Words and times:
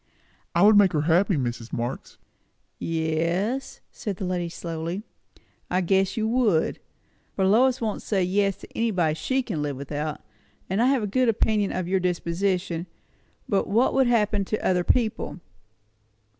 "I 0.55 0.63
would 0.63 0.75
make 0.77 0.93
her 0.93 1.01
happy, 1.01 1.35
Mrs. 1.35 1.71
Marx!" 1.71 2.17
"Yes," 2.79 3.81
said 3.91 4.15
the 4.17 4.25
lady 4.25 4.49
slowly 4.49 5.03
"I 5.69 5.81
guess 5.81 6.17
you 6.17 6.27
would; 6.27 6.79
for 7.35 7.45
Lois 7.45 7.79
won't 7.81 8.01
say 8.01 8.23
yes 8.23 8.55
to 8.57 8.67
anybody 8.75 9.13
she 9.13 9.43
can 9.43 9.61
live 9.61 9.77
without; 9.77 10.21
and 10.67 10.81
I've 10.81 11.03
a 11.03 11.05
good 11.05 11.29
opinion 11.29 11.71
of 11.71 11.87
your 11.87 11.99
disposition; 11.99 12.87
but 13.47 13.67
what 13.67 13.93
would 13.93 14.07
happen 14.07 14.43
to 14.45 14.65
other 14.67 14.83
people?" 14.83 15.39